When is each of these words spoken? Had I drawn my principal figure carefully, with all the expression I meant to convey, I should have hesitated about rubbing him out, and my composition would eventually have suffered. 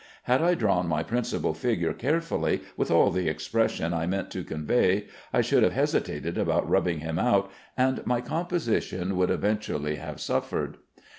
Had 0.23 0.41
I 0.41 0.55
drawn 0.55 0.87
my 0.87 1.03
principal 1.03 1.53
figure 1.53 1.93
carefully, 1.93 2.61
with 2.75 2.89
all 2.89 3.11
the 3.11 3.29
expression 3.29 3.93
I 3.93 4.07
meant 4.07 4.31
to 4.31 4.43
convey, 4.43 5.05
I 5.31 5.41
should 5.41 5.61
have 5.61 5.73
hesitated 5.73 6.39
about 6.39 6.67
rubbing 6.67 7.01
him 7.01 7.19
out, 7.19 7.51
and 7.77 8.03
my 8.07 8.19
composition 8.19 9.15
would 9.15 9.29
eventually 9.29 9.97
have 9.97 10.19
suffered. 10.19 10.77